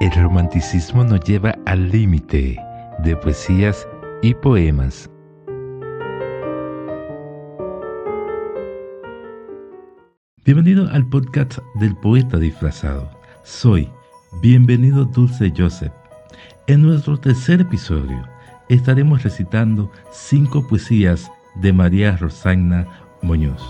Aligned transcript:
el 0.00 0.10
romanticismo 0.10 1.04
nos 1.04 1.20
lleva 1.20 1.54
al 1.66 1.90
límite 1.90 2.58
de 2.98 3.16
poesías 3.16 3.86
y 4.22 4.34
poemas. 4.34 5.08
Bienvenido 10.44 10.88
al 10.90 11.08
podcast 11.08 11.58
del 11.76 11.96
poeta 11.96 12.38
disfrazado. 12.38 13.08
Soy 13.44 13.88
Bienvenido 14.42 15.04
Dulce 15.04 15.52
Joseph. 15.56 15.92
En 16.66 16.82
nuestro 16.82 17.18
tercer 17.18 17.60
episodio 17.60 18.28
estaremos 18.68 19.22
recitando 19.22 19.90
cinco 20.10 20.66
poesías 20.66 21.30
de 21.56 21.72
María 21.72 22.16
Rosagna 22.16 22.86
Muñoz. 23.22 23.62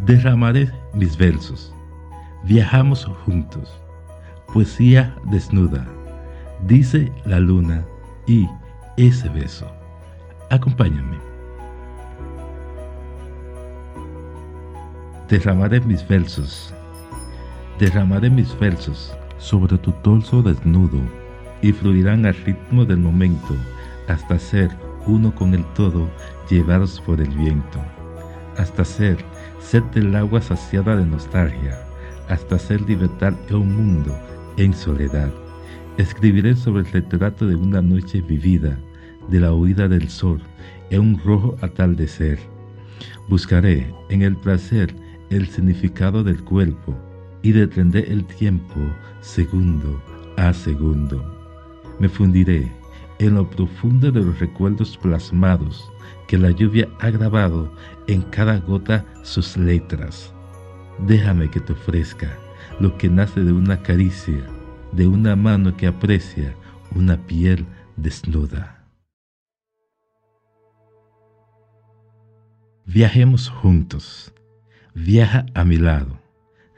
Derramaré 0.00 0.70
mis 0.92 1.16
versos. 1.16 1.72
Viajamos 2.42 3.04
juntos 3.24 3.80
Poesía 4.52 5.14
desnuda, 5.26 5.86
dice 6.66 7.12
la 7.24 7.38
luna 7.38 7.84
y 8.26 8.48
ese 8.96 9.28
beso. 9.28 9.70
Acompáñame. 10.50 11.18
Derramaré 15.28 15.80
mis 15.82 16.06
versos, 16.08 16.74
derramaré 17.78 18.28
mis 18.28 18.58
versos 18.58 19.16
sobre 19.38 19.78
tu 19.78 19.92
torso 20.02 20.42
desnudo 20.42 20.98
y 21.62 21.70
fluirán 21.70 22.26
al 22.26 22.34
ritmo 22.34 22.84
del 22.84 22.98
momento 22.98 23.54
hasta 24.08 24.36
ser 24.36 24.68
uno 25.06 25.32
con 25.32 25.54
el 25.54 25.64
todo 25.74 26.10
llevados 26.48 27.00
por 27.02 27.20
el 27.20 27.30
viento, 27.30 27.78
hasta 28.58 28.84
ser 28.84 29.18
sed 29.60 29.84
del 29.94 30.16
agua 30.16 30.42
saciada 30.42 30.96
de 30.96 31.06
nostalgia, 31.06 31.80
hasta 32.28 32.58
ser 32.58 32.80
libertad 32.80 33.32
en 33.48 33.54
un 33.54 33.76
mundo 33.76 34.18
en 34.56 34.74
soledad. 34.74 35.32
Escribiré 35.96 36.56
sobre 36.56 36.82
el 36.82 36.92
retrato 36.92 37.46
de 37.46 37.56
una 37.56 37.82
noche 37.82 38.20
vivida, 38.20 38.78
de 39.28 39.40
la 39.40 39.52
huida 39.52 39.88
del 39.88 40.08
sol, 40.08 40.40
en 40.90 41.00
un 41.00 41.18
rojo 41.18 41.56
atardecer. 41.60 42.38
Buscaré 43.28 43.92
en 44.08 44.22
el 44.22 44.36
placer 44.36 44.94
el 45.30 45.48
significado 45.48 46.24
del 46.24 46.42
cuerpo 46.42 46.96
y 47.42 47.52
detendré 47.52 48.10
el 48.10 48.24
tiempo 48.24 48.80
segundo 49.20 50.02
a 50.36 50.52
segundo. 50.52 51.24
Me 51.98 52.08
fundiré 52.08 52.70
en 53.18 53.34
lo 53.34 53.48
profundo 53.48 54.10
de 54.10 54.20
los 54.20 54.38
recuerdos 54.40 54.96
plasmados 54.96 55.90
que 56.26 56.38
la 56.38 56.50
lluvia 56.50 56.88
ha 57.00 57.10
grabado 57.10 57.72
en 58.06 58.22
cada 58.22 58.58
gota 58.58 59.04
sus 59.22 59.56
letras. 59.56 60.32
Déjame 61.06 61.50
que 61.50 61.60
te 61.60 61.72
ofrezca 61.72 62.36
lo 62.80 62.96
que 62.96 63.10
nace 63.10 63.40
de 63.44 63.52
una 63.52 63.82
caricia, 63.82 64.42
de 64.92 65.06
una 65.06 65.36
mano 65.36 65.76
que 65.76 65.86
aprecia 65.86 66.54
una 66.96 67.18
piel 67.26 67.66
desnuda. 67.96 68.86
Viajemos 72.86 73.50
juntos, 73.50 74.32
viaja 74.94 75.44
a 75.54 75.64
mi 75.64 75.76
lado, 75.76 76.18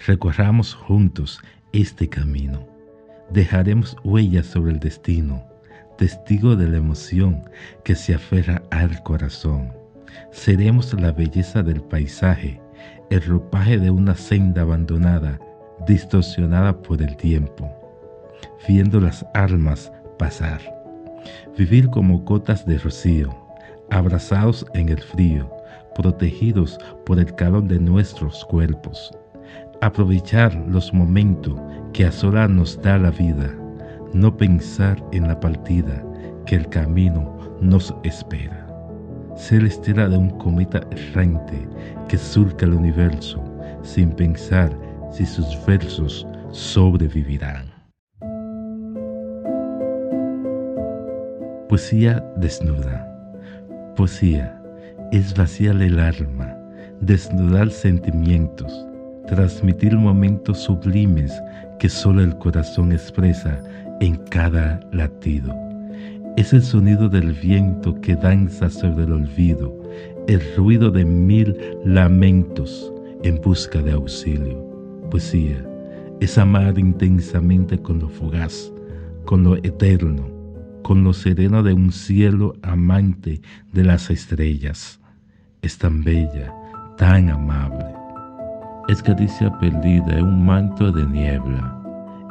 recorramos 0.04 0.74
juntos 0.74 1.40
este 1.72 2.08
camino, 2.08 2.66
dejaremos 3.30 3.96
huellas 4.02 4.46
sobre 4.46 4.72
el 4.72 4.80
destino, 4.80 5.44
testigo 5.98 6.56
de 6.56 6.68
la 6.68 6.78
emoción 6.78 7.44
que 7.84 7.94
se 7.94 8.12
aferra 8.12 8.60
al 8.72 9.04
corazón. 9.04 9.72
Seremos 10.32 10.92
la 11.00 11.12
belleza 11.12 11.62
del 11.62 11.80
paisaje, 11.80 12.60
el 13.08 13.22
ropaje 13.22 13.78
de 13.78 13.90
una 13.90 14.16
senda 14.16 14.62
abandonada 14.62 15.38
distorsionada 15.86 16.72
por 16.82 17.02
el 17.02 17.16
tiempo, 17.16 17.70
viendo 18.66 19.00
las 19.00 19.24
almas 19.34 19.92
pasar, 20.18 20.60
vivir 21.56 21.88
como 21.88 22.18
gotas 22.20 22.64
de 22.66 22.78
rocío, 22.78 23.30
abrazados 23.90 24.66
en 24.74 24.88
el 24.88 25.00
frío, 25.00 25.50
protegidos 25.94 26.78
por 27.04 27.18
el 27.18 27.34
calor 27.34 27.64
de 27.64 27.78
nuestros 27.78 28.44
cuerpos, 28.44 29.12
aprovechar 29.80 30.54
los 30.68 30.92
momentos 30.94 31.60
que 31.92 32.06
a 32.06 32.12
sola 32.12 32.48
nos 32.48 32.80
da 32.80 32.98
la 32.98 33.10
vida, 33.10 33.52
no 34.14 34.36
pensar 34.36 35.02
en 35.12 35.28
la 35.28 35.38
partida 35.38 36.04
que 36.46 36.56
el 36.56 36.68
camino 36.68 37.36
nos 37.60 37.94
espera. 38.02 38.66
Ser 39.36 39.64
estela 39.64 40.08
de 40.08 40.18
un 40.18 40.30
cometa 40.30 40.82
errante 40.90 41.66
que 42.08 42.18
surca 42.18 42.66
el 42.66 42.74
universo 42.74 43.42
sin 43.82 44.10
pensar 44.10 44.70
si 45.12 45.26
sus 45.26 45.46
versos 45.66 46.26
sobrevivirán. 46.50 47.66
Poesía 51.68 52.24
desnuda. 52.36 53.08
Poesía 53.96 54.60
es 55.12 55.34
vaciar 55.34 55.80
el 55.80 55.98
alma, 55.98 56.56
desnudar 57.00 57.70
sentimientos, 57.70 58.86
transmitir 59.26 59.96
momentos 59.96 60.58
sublimes 60.58 61.32
que 61.78 61.88
solo 61.88 62.22
el 62.22 62.36
corazón 62.38 62.92
expresa 62.92 63.58
en 64.00 64.16
cada 64.30 64.80
latido. 64.92 65.54
Es 66.36 66.52
el 66.52 66.62
sonido 66.62 67.08
del 67.08 67.32
viento 67.32 67.94
que 68.00 68.16
danza 68.16 68.70
sobre 68.70 69.04
el 69.04 69.12
olvido, 69.12 69.74
el 70.26 70.40
ruido 70.56 70.90
de 70.90 71.04
mil 71.04 71.56
lamentos 71.84 72.92
en 73.22 73.40
busca 73.40 73.80
de 73.82 73.92
auxilio 73.92 74.71
poesía 75.12 75.62
es 76.22 76.38
amar 76.38 76.78
intensamente 76.78 77.78
con 77.78 77.98
lo 77.98 78.08
fugaz, 78.08 78.72
con 79.26 79.44
lo 79.44 79.56
eterno, 79.56 80.26
con 80.82 81.04
lo 81.04 81.12
sereno 81.12 81.62
de 81.62 81.74
un 81.74 81.92
cielo 81.92 82.54
amante 82.62 83.42
de 83.74 83.84
las 83.84 84.08
estrellas. 84.08 84.98
Es 85.60 85.76
tan 85.76 86.02
bella, 86.02 86.50
tan 86.96 87.28
amable. 87.28 87.84
Es 88.88 89.02
caricia 89.02 89.52
perdida 89.58 90.18
en 90.18 90.24
un 90.24 90.46
manto 90.46 90.90
de 90.90 91.04
niebla. 91.06 91.78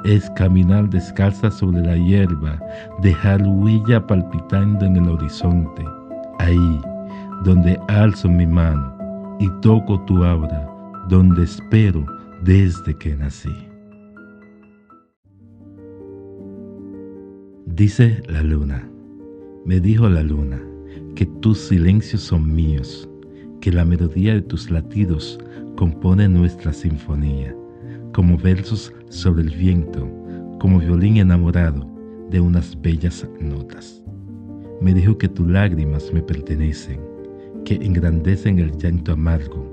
Es 0.04 0.28
caminar 0.32 0.90
descalza 0.90 1.52
sobre 1.52 1.84
la 1.84 1.98
hierba, 1.98 2.60
dejar 3.04 3.44
huella 3.44 4.08
palpitando 4.08 4.88
en 4.88 4.96
el 4.96 5.08
horizonte. 5.08 5.86
Ahí, 6.40 6.82
donde 7.44 7.80
alzo 7.90 8.28
mi 8.28 8.48
mano 8.48 8.92
y 9.40 9.48
toco 9.62 10.02
tu 10.06 10.24
aura, 10.24 10.68
donde 11.08 11.44
espero 11.44 12.04
desde 12.44 12.98
que 12.98 13.16
nací. 13.16 13.54
Dice 17.68 18.24
la 18.28 18.42
luna, 18.42 18.90
me 19.66 19.80
dijo 19.80 20.10
la 20.10 20.24
luna, 20.24 20.60
que 21.16 21.28
tus 21.42 21.60
silencios 21.60 22.22
son 22.22 22.54
míos, 22.54 23.08
que 23.60 23.72
la 23.72 23.86
melodía 23.86 24.34
de 24.34 24.42
tus 24.42 24.72
latidos 24.72 25.40
compone 25.76 26.28
nuestra 26.28 26.74
sinfonía, 26.74 27.56
como 28.12 28.38
versos 28.38 28.92
sobre 29.10 29.44
el 29.44 29.52
viento, 29.52 30.10
como 30.60 30.80
violín 30.80 31.18
enamorado 31.18 31.88
de 32.32 32.42
unas 32.42 32.80
bellas 32.82 33.28
notas. 33.40 34.04
Me 34.82 34.96
dijo 34.96 35.16
que 35.18 35.30
tus 35.30 35.48
lágrimas 35.48 36.12
me 36.12 36.24
pertenecen, 36.24 37.00
que 37.66 37.76
engrandecen 37.76 38.58
el 38.58 38.76
llanto 38.78 39.14
amargo, 39.14 39.72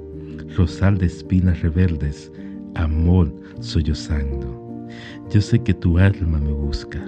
rosal 0.54 0.98
de 0.98 1.06
espinas 1.06 1.62
rebeldes 1.62 2.30
amor 2.74 3.34
sollozando. 3.60 4.86
Yo 5.30 5.40
sé 5.40 5.62
que 5.62 5.74
tu 5.74 5.98
alma 5.98 6.38
me 6.38 6.52
busca 6.52 7.04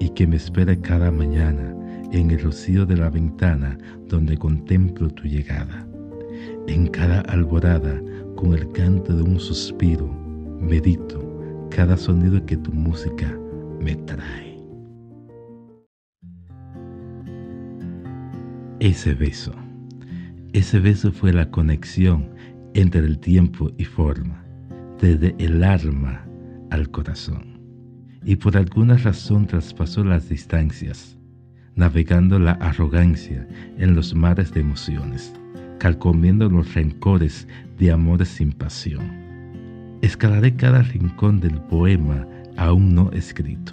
y 0.00 0.08
que 0.10 0.26
me 0.26 0.36
espera 0.36 0.74
cada 0.76 1.10
mañana 1.10 1.74
en 2.12 2.30
el 2.30 2.42
rocío 2.42 2.86
de 2.86 2.96
la 2.96 3.10
ventana 3.10 3.78
donde 4.08 4.36
contemplo 4.36 5.08
tu 5.08 5.24
llegada. 5.24 5.86
En 6.66 6.88
cada 6.88 7.20
alborada, 7.22 8.00
con 8.34 8.52
el 8.52 8.70
canto 8.72 9.16
de 9.16 9.22
un 9.22 9.38
suspiro, 9.38 10.08
medito 10.60 11.22
cada 11.70 11.96
sonido 11.96 12.44
que 12.44 12.56
tu 12.56 12.72
música 12.72 13.38
me 13.80 13.94
trae. 13.94 14.56
Ese 18.80 19.14
beso, 19.14 19.52
ese 20.52 20.80
beso 20.80 21.12
fue 21.12 21.32
la 21.32 21.50
conexión 21.50 22.28
entre 22.74 23.00
el 23.00 23.18
tiempo 23.18 23.70
y 23.78 23.84
forma 23.84 24.45
desde 25.00 25.34
el 25.38 25.62
alma 25.62 26.26
al 26.70 26.90
corazón, 26.90 27.60
y 28.24 28.36
por 28.36 28.56
alguna 28.56 28.96
razón 28.96 29.46
traspasó 29.46 30.04
las 30.04 30.28
distancias, 30.28 31.18
navegando 31.74 32.38
la 32.38 32.52
arrogancia 32.52 33.46
en 33.78 33.94
los 33.94 34.14
mares 34.14 34.52
de 34.52 34.60
emociones, 34.60 35.32
calcomiendo 35.78 36.48
los 36.48 36.72
rencores 36.74 37.46
de 37.78 37.92
amores 37.92 38.28
sin 38.28 38.52
pasión. 38.52 39.26
Escalaré 40.02 40.54
cada 40.56 40.82
rincón 40.82 41.40
del 41.40 41.60
poema 41.62 42.26
aún 42.56 42.94
no 42.94 43.10
escrito. 43.12 43.72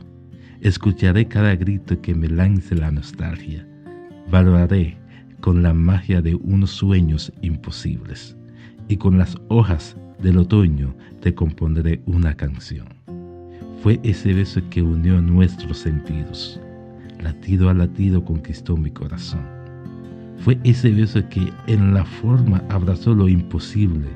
Escucharé 0.61 1.27
cada 1.27 1.55
grito 1.55 1.99
que 2.01 2.15
me 2.15 2.27
lance 2.27 2.75
la 2.75 2.91
nostalgia. 2.91 3.67
Valoraré 4.29 4.97
con 5.41 5.61
la 5.61 5.73
magia 5.73 6.21
de 6.21 6.35
unos 6.35 6.71
sueños 6.71 7.33
imposibles 7.41 8.37
y 8.87 8.97
con 8.97 9.17
las 9.17 9.37
hojas 9.49 9.97
del 10.21 10.37
otoño 10.37 10.93
te 11.21 11.33
compondré 11.33 12.01
una 12.05 12.33
canción. 12.35 12.87
Fue 13.81 13.99
ese 14.03 14.33
beso 14.33 14.61
que 14.69 14.81
unió 14.81 15.21
nuestros 15.21 15.79
sentidos. 15.79 16.59
Latido 17.21 17.69
a 17.69 17.73
latido 17.73 18.23
conquistó 18.23 18.77
mi 18.77 18.91
corazón. 18.91 19.41
Fue 20.39 20.57
ese 20.63 20.91
beso 20.91 21.27
que 21.29 21.51
en 21.67 21.93
la 21.93 22.03
forma 22.05 22.61
abrazó 22.69 23.13
lo 23.13 23.29
imposible, 23.29 24.07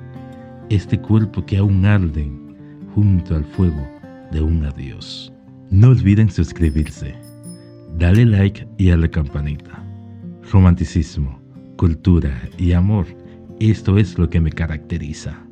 este 0.70 1.00
cuerpo 1.00 1.46
que 1.46 1.58
aún 1.58 1.86
arde 1.86 2.30
junto 2.94 3.36
al 3.36 3.46
fuego 3.46 3.88
de 4.32 4.42
un 4.42 4.66
adiós. 4.66 5.32
No 5.70 5.90
olviden 5.90 6.30
suscribirse, 6.30 7.16
dale 7.98 8.26
like 8.26 8.68
y 8.78 8.90
a 8.90 8.98
la 8.98 9.08
campanita. 9.08 9.84
Romanticismo, 10.52 11.42
cultura 11.78 12.42
y 12.58 12.72
amor, 12.74 13.06
esto 13.60 13.98
es 13.98 14.18
lo 14.18 14.30
que 14.30 14.42
me 14.42 14.52
caracteriza. 14.52 15.47